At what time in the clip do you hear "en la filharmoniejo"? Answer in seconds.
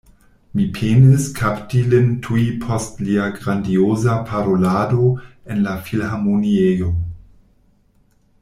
5.53-6.91